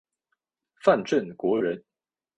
[0.81, 1.83] 范正国人。